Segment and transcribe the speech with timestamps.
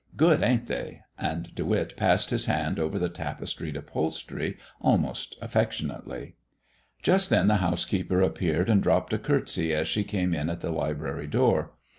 [0.17, 6.33] Good, ain't they?" and De Witt passed his hand over the tapestried upholstery almost affectionately.
[7.03, 10.71] Just then the housekeeper appeared and dropped a courtesy as she came in at the
[10.71, 11.69] library doorway.